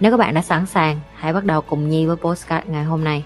[0.00, 3.04] Nếu các bạn đã sẵn sàng, hãy bắt đầu cùng Nhi với postcard ngày hôm
[3.04, 3.24] nay.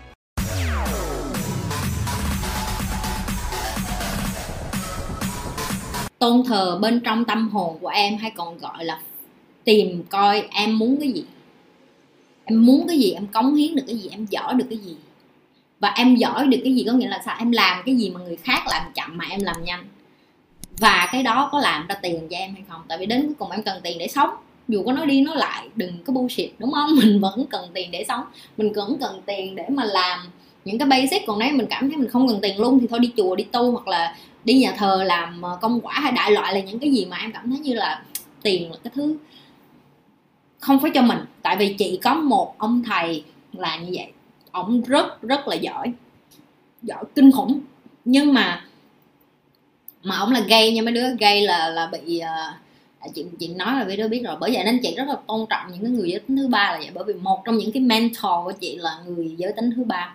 [6.18, 9.00] tôn thờ bên trong tâm hồn của em hay còn gọi là
[9.64, 11.24] tìm coi em muốn cái gì?
[12.44, 14.96] Em muốn cái gì em cống hiến được cái gì em giỏi được cái gì?
[15.80, 17.36] Và em giỏi được cái gì có nghĩa là sao?
[17.38, 19.84] Em làm cái gì mà người khác làm chậm mà em làm nhanh?
[20.78, 22.82] Và cái đó có làm ra tiền cho em hay không?
[22.88, 24.30] Tại vì đến cuối cùng em cần tiền để sống
[24.68, 26.90] dù có nói đi nói lại đừng có bullshit đúng không?
[27.02, 28.24] Mình vẫn cần tiền để sống.
[28.56, 30.20] Mình vẫn cần tiền để mà làm
[30.64, 31.22] những cái basic.
[31.26, 33.44] Còn nếu mình cảm thấy mình không cần tiền luôn thì thôi đi chùa đi
[33.44, 36.78] tu hoặc là đi nhà thờ làm ờ, công quả hay đại loại là những
[36.78, 38.02] cái gì mà em cảm thấy như là
[38.42, 39.16] tiền là cái thứ
[40.58, 41.18] không phải cho mình.
[41.42, 44.06] Tại vì chị có một ông thầy là như vậy.
[44.50, 45.92] Ông rất rất là giỏi
[46.82, 47.60] giỏi kinh khủng.
[48.04, 48.64] Nhưng mà
[50.02, 52.63] mà ông là gay nha mấy đứa gay là là bị uh,
[53.14, 55.72] chị chị nói là video biết rồi bởi vậy nên chị rất là tôn trọng
[55.72, 57.82] những cái người giới tính thứ ba là vậy bởi vì một trong những cái
[57.82, 60.14] mentor của chị là người giới tính thứ ba.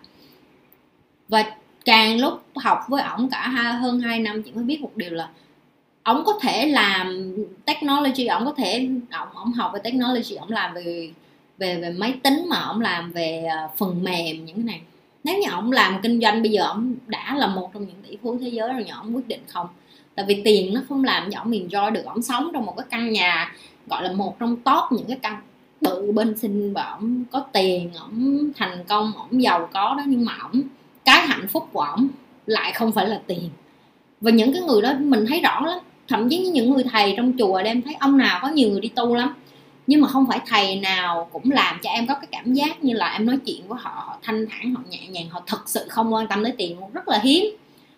[1.29, 1.45] Và
[1.85, 5.11] càng lúc học với ổng cả hai, hơn 2 năm chị mới biết một điều
[5.11, 5.29] là
[6.03, 10.73] ổng có thể làm technology ổng có thể ổng ổng học về technology ổng làm
[10.73, 11.11] về
[11.57, 14.81] về về máy tính mà ổng làm về à, phần mềm những cái này
[15.29, 18.17] nếu như ông làm kinh doanh, bây giờ ông đã là một trong những tỷ
[18.23, 19.67] phú thế giới rồi, nhưng ông quyết định không.
[20.15, 22.85] Tại vì tiền nó không làm cho ông enjoy được ông sống trong một cái
[22.89, 23.53] căn nhà,
[23.87, 25.41] gọi là một trong top những cái căn
[25.81, 30.25] bự bên sinh và ổng có tiền, ổng thành công, ổng giàu có đó, nhưng
[30.25, 30.61] mà ổng,
[31.05, 32.07] cái hạnh phúc của ổng
[32.45, 33.49] lại không phải là tiền.
[34.21, 35.79] Và những cái người đó mình thấy rõ lắm.
[36.07, 38.89] Thậm chí những người thầy trong chùa đem thấy ông nào có nhiều người đi
[38.89, 39.33] tu lắm
[39.89, 42.93] nhưng mà không phải thầy nào cũng làm cho em có cái cảm giác như
[42.93, 45.85] là em nói chuyện với họ họ thanh thản, họ nhẹ nhàng, họ thực sự
[45.89, 47.45] không quan tâm tới tiền, rất là hiếm.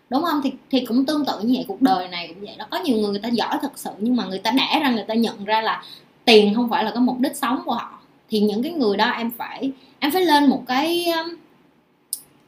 [0.10, 0.42] Đúng không?
[0.44, 2.66] Thì thì cũng tương tự như vậy, cuộc đời này cũng vậy đó.
[2.70, 5.04] Có nhiều người người ta giỏi thật sự, nhưng mà người ta đẻ ra, người
[5.08, 5.84] ta nhận ra là
[6.26, 8.00] tiền không phải là cái mục đích sống của họ.
[8.30, 11.36] Thì những cái người đó em phải em phải lên một cái um,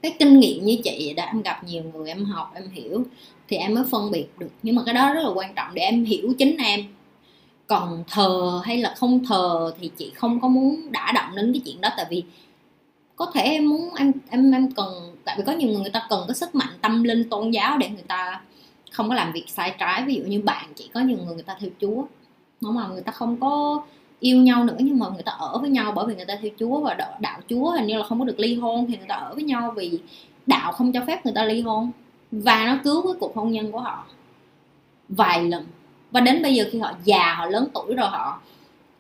[0.01, 3.03] cái kinh nghiệm như chị đã em gặp nhiều người, em học, em hiểu,
[3.47, 4.51] thì em mới phân biệt được.
[4.63, 6.85] Nhưng mà cái đó rất là quan trọng để em hiểu chính em
[7.67, 11.61] còn thờ hay là không thờ thì chị không có muốn đả động đến cái
[11.65, 11.89] chuyện đó.
[11.97, 12.23] Tại vì
[13.15, 16.07] có thể em muốn em em em cần tại vì có nhiều người người ta
[16.09, 18.41] cần cái sức mạnh tâm linh tôn giáo để người ta
[18.91, 20.03] không có làm việc sai trái.
[20.05, 22.03] Ví dụ như bạn chị có nhiều người người ta theo chúa
[22.63, 23.83] đúng mà người ta không có
[24.23, 26.51] yêu nhau nữa nhưng mà người ta ở với nhau bởi vì người ta theo
[26.59, 29.07] Chúa và đạo, đạo Chúa hình như là không có được ly hôn thì người
[29.07, 29.99] ta ở với nhau vì
[30.47, 31.91] đạo không cho phép người ta ly hôn.
[32.31, 34.05] Và nó cứu cái cuộc hôn nhân của họ
[35.09, 35.65] vài lần
[36.13, 38.39] và đến bây giờ khi họ già, họ lớn tuổi rồi, họ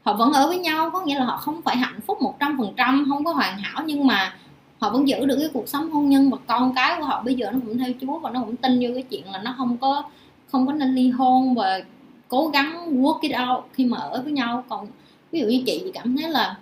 [0.03, 2.57] họ vẫn ở với nhau, có nghĩa là họ không phải hạnh phúc một trăm
[2.57, 4.35] phần trăm, không có hoàn hảo, nhưng mà
[4.79, 6.29] họ vẫn giữ được cái cuộc sống hôn nhân.
[6.29, 8.79] Và con cái của họ bây giờ nó cũng theo Chúa và nó cũng tin
[8.81, 10.03] vô cái chuyện là nó không có
[10.51, 11.79] không có nên ly hôn và
[12.27, 14.63] cố gắng work it out khi mà ở với nhau.
[14.69, 14.87] Còn
[15.31, 16.57] ví dụ như chị thì cảm thấy là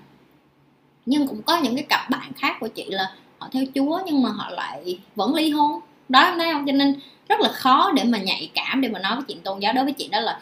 [1.06, 4.24] nhưng cũng có những cái cặp bạn khác của chị là họ theo chúa nhưng
[4.24, 5.80] mà họ lại vẫn ly hôn
[6.12, 6.96] đó em thấy không cho nên
[7.30, 9.74] rất là khó để mà nhạy cảm, để mà nói với chuyện tôn giáo.
[9.74, 10.40] Đối với chị đó là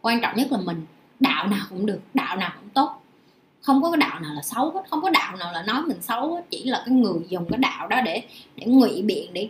[0.00, 0.86] quan trọng nhất là mình.
[1.20, 3.02] Đạo nào cũng được, đạo nào cũng tốt.
[3.60, 5.96] Không có cái đạo nào là xấu hết, không có đạo nào là nói mình
[6.00, 6.42] xấu hết.
[6.50, 8.22] Chỉ là cái người dùng cái đạo đó để
[8.56, 9.48] để ngụy biện, để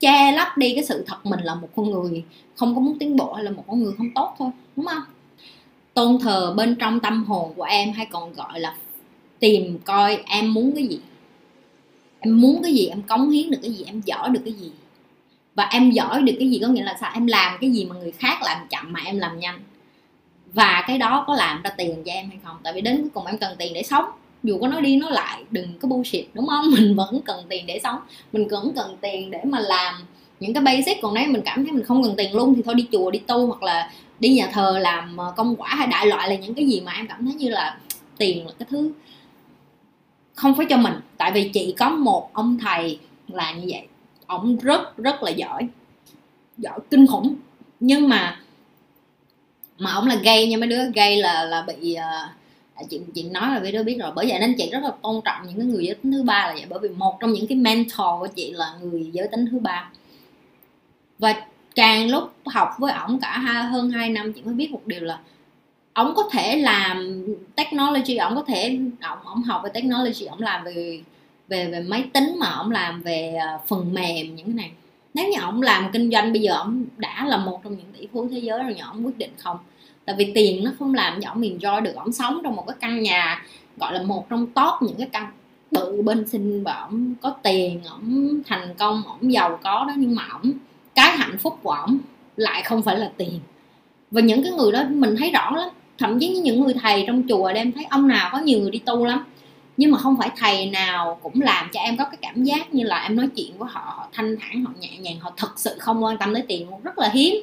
[0.00, 2.24] che lấp đi cái sự thật mình là một con người
[2.56, 5.02] không có muốn tiến bộ hay là một con người không tốt thôi, đúng không?
[5.94, 8.74] Tôn thờ bên trong tâm hồn của em hay còn gọi là
[9.38, 11.00] tìm coi em muốn cái gì.
[12.20, 14.72] Em muốn cái gì, em cống hiến được cái gì, em giỏi được cái gì
[15.54, 17.10] và em giỏi được cái gì có nghĩa là sao?
[17.14, 19.60] Em làm cái gì mà người khác làm chậm mà em làm nhanh.
[20.52, 22.56] Và cái đó có làm ra tiền cho em hay không?
[22.62, 24.04] Tại vì đến cuối cùng em cần tiền để sống.
[24.42, 26.70] Dù có nói đi nói lại, đừng có bullshit, đúng không?
[26.74, 28.00] Mình vẫn cần tiền để sống.
[28.32, 29.94] Mình vẫn cần tiền để mà làm
[30.40, 31.02] những cái basic.
[31.02, 33.18] Còn nếu mình cảm thấy mình không cần tiền luôn thì thôi đi chùa, đi
[33.18, 33.90] tu hoặc là
[34.20, 36.92] đi nhà thờ làm ờ, công quả hay đại loại là những cái gì mà
[36.92, 37.76] em cảm thấy như là
[38.18, 38.92] tiền là cái thứ
[40.34, 40.94] không phải cho mình.
[41.16, 42.98] Tại vì chị có một ông thầy
[43.28, 43.82] là như vậy
[44.32, 45.68] ổng rất rất là giỏi
[46.58, 47.34] giỏi kinh khủng.
[47.80, 48.40] Nhưng mà
[49.78, 53.50] mà ổng là gay nha mấy đứa gay là là bị uh, chị chị nói
[53.54, 54.10] là mấy đứa biết rồi.
[54.14, 56.46] Bởi vậy nên chị rất là tôn trọng những cái người giới tính thứ ba
[56.46, 56.66] là vậy.
[56.68, 59.90] Bởi vì một trong những cái mentor của chị là người giới tính thứ ba.
[61.18, 61.34] Và
[61.74, 65.00] càng lúc học với ổng cả hai, hơn 2 năm chị mới biết một điều
[65.00, 65.18] là
[65.94, 67.26] ổng có thể làm
[67.56, 71.02] technology ổng có thể ổng ổng học về technology ổng làm về
[71.52, 74.70] về về máy tính mà ông làm về à, phần mềm những cái này.
[75.14, 78.06] Nếu như ông làm kinh doanh, bây giờ ông đã là một trong những tỷ
[78.12, 79.56] phú thế giới rồi nhưng ông quyết định không?
[80.04, 82.76] Tại vì tiền nó không làm cho ông enjoy được ông sống trong một cái
[82.80, 83.42] căn nhà,
[83.76, 85.26] gọi là, một trong top những cái căn
[85.70, 90.14] bự bên sinh và ổng có tiền, ổng thành công, ổng giàu có đó, nhưng
[90.14, 90.52] mà ổng,
[90.94, 91.98] cái hạnh phúc của ổng
[92.36, 93.40] lại không phải là tiền.
[94.10, 95.68] Và những cái người đó mình thấy rõ lắm,
[95.98, 98.78] thậm chí những người thầy trong chùa đem thấy ông nào có nhiều người đi
[98.78, 99.24] tu lắm
[99.76, 102.84] nhưng mà không phải thầy nào cũng làm cho em có cái cảm giác như
[102.84, 105.76] là em nói chuyện với họ họ thanh thản, họ nhẹ nhàng, họ thực sự
[105.78, 107.34] không quan tâm tới tiền rất là hiếm.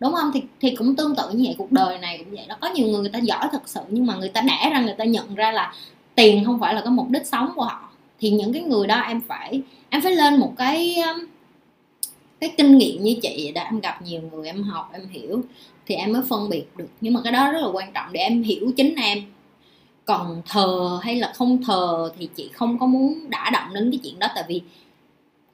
[0.00, 0.30] Đúng không?
[0.34, 2.56] Thì thì cũng tương tự như vậy, cuộc đời này cũng vậy đó.
[2.60, 4.94] Có nhiều người người ta giỏi thật sự, nhưng mà người ta đẻ ra, người
[4.98, 5.72] ta nhận ra là
[6.14, 7.88] tiền không phải là cái mục đích sống của họ.
[8.20, 11.26] Thì những cái người đó em phải em phải lên một cái um,
[12.40, 15.42] cái kinh nghiệm như chị đã em gặp nhiều người, em học, em hiểu,
[15.86, 16.88] thì em mới phân biệt được.
[17.00, 19.18] Nhưng mà cái đó rất là quan trọng để em hiểu chính em
[20.04, 24.00] còn thờ hay là không thờ thì chị không có muốn đả động đến cái
[24.02, 24.26] chuyện đó.
[24.34, 24.62] Tại vì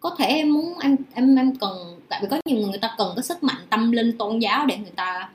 [0.00, 2.94] có thể em muốn em em em cần tại vì có nhiều người người ta
[2.98, 5.28] cần cái sức mạnh tâm linh tôn giáo để người ta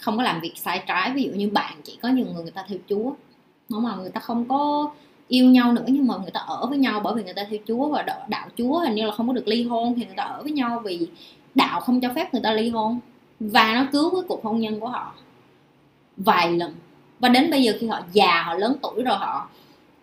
[0.00, 1.12] không có làm việc sai trái.
[1.12, 3.12] Ví dụ như bạn chị có nhiều người người ta theo chúa.
[3.70, 4.90] Không mà người ta không có
[5.28, 7.58] yêu nhau nữa nhưng mà người ta ở với nhau bởi vì người ta theo
[7.66, 8.78] chúa và đạo, đạo chúa.
[8.78, 11.08] Hình như là không có được ly hôn thì người ta ở với nhau vì
[11.54, 13.00] đạo không cho phép người ta ly hôn.
[13.40, 15.14] Và nó cứu cái cuộc hôn nhân của họ
[16.16, 16.74] vài lần
[17.20, 19.48] và đến bây giờ khi họ già, họ lớn tuổi rồi, họ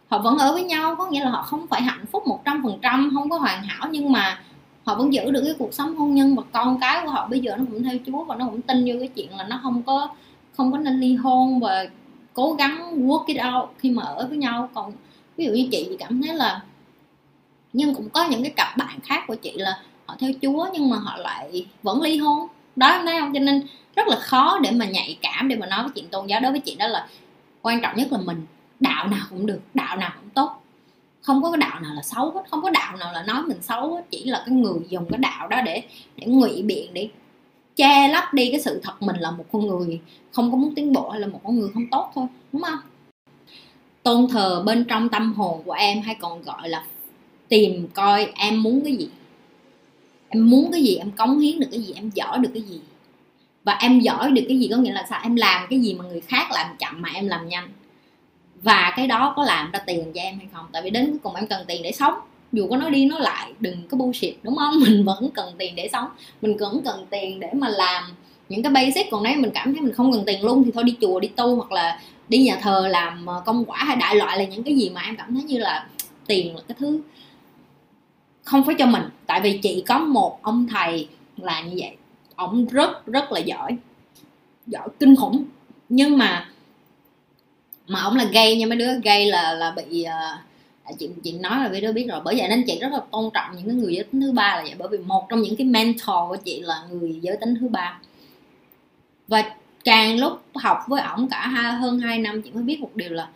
[0.07, 2.63] họ vẫn ở với nhau, có nghĩa là họ không phải hạnh phúc một trăm
[2.63, 4.41] phần trăm, không có hoàn hảo, nhưng mà
[4.85, 7.27] họ vẫn giữ được cái cuộc sống hôn nhân và con cái của họ.
[7.27, 9.59] Bây giờ nó cũng theo Chúa và nó cũng tin vô cái chuyện là nó
[9.63, 10.09] không có
[10.57, 11.85] không có nên ly hôn và
[12.33, 14.69] cố gắng work it out khi mà ở với nhau.
[14.73, 14.93] Còn
[15.37, 16.61] ví dụ như chị thì cảm thấy là
[17.73, 20.89] nhưng cũng có những cái cặp bạn khác của chị là họ theo Chúa nhưng
[20.89, 22.47] mà họ lại vẫn ly hôn
[22.77, 23.33] đó, em thấy không?
[23.33, 23.62] Cho nên
[23.95, 26.39] rất là khó để mà nhạy cảm, để mà nói cái chuyện tôn giáo.
[26.39, 27.07] Đối với chị đó là
[27.62, 28.45] quan trọng nhất là mình.
[28.79, 30.63] Đạo nào cũng được, đạo nào cũng tốt.
[31.21, 33.62] Không có cái đạo nào là xấu hết, không có đạo nào là nói mình
[33.62, 34.01] xấu hết.
[34.09, 35.83] Chỉ là cái người dùng cái đạo đó để
[36.15, 37.09] để ngụy biện, để
[37.75, 40.01] che lấp đi cái sự thật mình là một con người
[40.31, 42.79] không có muốn tiến bộ hay là một con người không tốt thôi, đúng không?
[44.03, 46.83] Tôn thờ bên trong tâm hồn của em hay còn gọi là
[47.47, 49.09] tìm coi em muốn cái gì
[50.29, 52.79] em muốn cái gì, em cống hiến được cái gì, em giỏi được cái gì.
[53.63, 55.19] Và em giỏi được cái gì có nghĩa là sao?
[55.24, 57.69] Em làm cái gì mà người khác làm chậm mà em làm nhanh.
[58.62, 60.65] Và cái đó có làm ra tiền cho em hay không?
[60.71, 62.13] Tại vì đến cuối cùng em cần tiền để sống.
[62.51, 64.74] Dù có nói đi nói lại, đừng có bullshit, đúng không?
[64.85, 66.07] Mình vẫn cần tiền để sống.
[66.41, 68.03] Mình vẫn cần tiền để mà làm
[68.50, 69.12] những cái basic.
[69.12, 71.27] Còn nếu mình cảm thấy mình không cần tiền luôn thì thôi đi chùa, đi
[71.27, 74.63] tu hoặc là đi nhà thờ làm ờ, công quả hay đại loại là những
[74.63, 75.88] cái gì mà em cảm thấy như là
[76.27, 77.01] tiền là cái thứ
[78.47, 79.03] không phải cho mình.
[79.25, 81.07] Tại vì chị có một ông thầy
[81.38, 81.95] là như vậy.
[82.35, 83.77] Ông rất rất là giỏi
[84.67, 85.45] giỏi kinh khủng.
[85.89, 86.49] Nhưng mà
[87.88, 90.05] mà ông là gay nha mấy đứa gay là là bị
[90.89, 92.21] uh, chị chị nói là mấy đứa biết rồi.
[92.23, 94.55] Bởi vậy nên chị rất là tôn trọng những cái người giới tính thứ ba
[94.55, 94.75] là vậy.
[94.77, 98.00] Bởi vì một trong những cái mentor của chị là người giới tính thứ ba.
[99.27, 99.43] Và
[99.83, 103.09] càng lúc học với ổng cả hai, hơn 2 năm chị mới biết một điều
[103.09, 103.27] là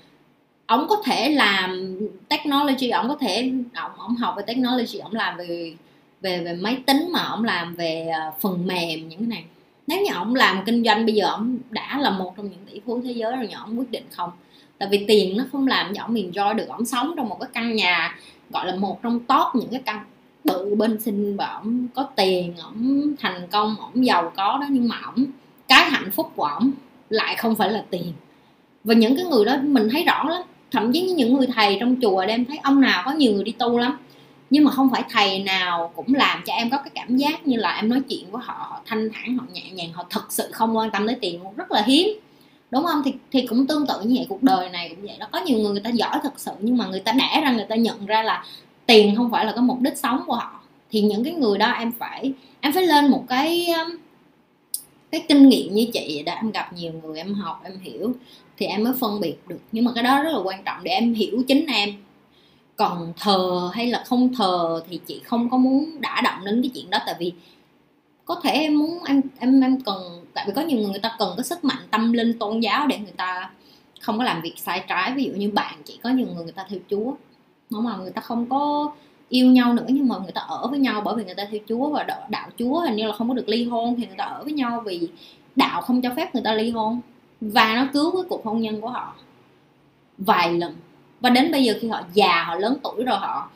[0.72, 1.98] ông có thể làm
[2.30, 5.74] technology ông có thể ông, ông học về technology ông làm về
[6.22, 9.44] về về máy tính mà ông làm về ờ, phần mềm những cái này.
[9.88, 12.80] Nếu như ông làm kinh doanh bây giờ ông đã là một trong những tỷ
[12.86, 14.32] phú thế giới rồi nhưng ông quyết định không.
[14.78, 16.68] Tại vì tiền nó không làm cho ông enjoy được.
[16.70, 18.18] Ông sống trong một cái căn nhà
[18.50, 20.06] gọi là một trong top những cái căn
[20.44, 24.88] bự bên sinh và ổng có tiền ổng thành công ổng giàu có đó nhưng
[24.88, 25.26] mà ổng
[25.68, 26.72] cái hạnh phúc của ổng
[27.10, 28.14] lại không phải là tiền.
[28.84, 31.96] Và những cái người đó mình thấy rõ lắm thậm chí những người thầy trong
[32.02, 33.98] chùa em thấy ông nào có nhiều người đi tu lắm.
[34.50, 37.58] Nhưng mà không phải thầy nào cũng làm cho em có cái cảm giác như
[37.58, 40.50] là em nói chuyện với họ họ thanh thản, họ nhẹ nhàng, họ thực sự
[40.52, 42.20] không quan tâm tới tiền rất là hiếm.
[42.72, 43.02] Đúng không?
[43.06, 45.28] Thì thì cũng tương tự như vậy, cuộc đời này cũng vậy đó.
[45.32, 47.66] Có nhiều người người ta giỏi thật sự, nhưng mà người ta đẻ ra, người
[47.70, 48.46] ta nhận ra là
[48.86, 50.62] tiền không phải là cái mục đích sống của họ.
[50.92, 53.98] Thì những cái người đó em phải em phải lên một cái um,
[55.12, 58.14] cái kinh nghiệm như chị đã em gặp nhiều người, em học, em hiểu
[58.58, 59.60] thì em mới phân biệt được.
[59.72, 61.90] Nhưng mà cái đó rất là quan trọng để em hiểu chính em.
[62.76, 66.72] Còn thờ hay là không thờ thì chị không có muốn đả động đến cái
[66.76, 66.98] chuyện đó.
[67.06, 67.34] Tại vì
[68.26, 71.16] có thể em muốn, em em em cần, tại vì có nhiều người người ta
[71.20, 73.52] cần cái sức mạnh tâm linh, tôn giáo để người ta
[74.00, 75.14] không có làm việc sai trái.
[75.14, 77.14] Ví dụ như bạn chị, có nhiều người người ta theo chúa.
[77.72, 77.84] Không?
[77.84, 78.92] Mà người ta không có
[79.32, 81.60] yêu nhau nữa nhưng mà người ta ở với nhau bởi vì người ta theo
[81.70, 84.16] chúa và đạo, đạo chúa hình như là không có được ly hôn thì người
[84.18, 85.10] ta ở với nhau vì
[85.56, 87.00] đạo không cho phép người ta ly hôn.
[87.42, 89.14] Và nó cứu cái cuộc hôn nhân của họ
[90.18, 90.76] vài lần.
[91.22, 93.50] Và đến bây giờ khi họ già họ lớn tuổi rồi họ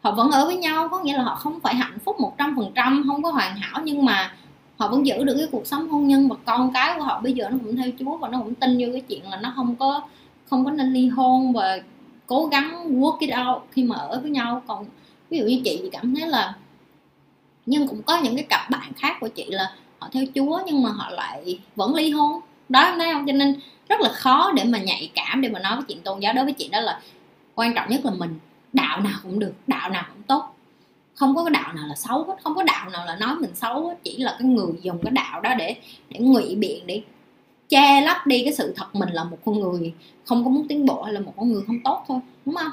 [0.00, 2.56] họ vẫn ở với nhau có nghĩa là họ không phải hạnh phúc một trăm
[2.56, 4.34] phần trăm không có hoàn hảo nhưng mà
[4.78, 7.32] họ vẫn giữ được cái cuộc sống hôn nhân và con cái của họ bây
[7.32, 9.76] giờ nó cũng theo Chúa và nó cũng tin vô cái chuyện là nó không
[9.76, 10.02] có
[10.50, 11.78] không có nên ly hôn và
[12.26, 14.62] cố gắng work it out khi mà ở với nhau.
[14.66, 14.86] Còn
[15.30, 16.54] ví dụ như chị thì cảm thấy là
[17.66, 20.82] nhưng cũng có những cái cặp bạn khác của chị là họ theo Chúa nhưng
[20.82, 22.40] mà họ lại vẫn ly hôn.
[22.68, 23.26] Đó, em thấy không?
[23.26, 26.20] Cho nên rất là khó để mà nhạy cảm, để mà nói cái chuyện tôn
[26.20, 27.00] giáo đối với chị đó là
[27.54, 28.38] quan trọng nhất là mình.
[28.72, 30.56] Đạo nào cũng được, đạo nào cũng tốt.
[31.14, 33.54] Không có cái đạo nào là xấu hết, không có đạo nào là nói mình
[33.54, 33.94] xấu hết.
[34.02, 35.76] Chỉ là cái người dùng cái đạo đó để
[36.08, 37.02] để ngụy biện, để
[37.68, 39.94] che lấp đi cái sự thật mình là một con người
[40.24, 42.72] không có muốn tiến bộ hay là một con người không tốt thôi, đúng không?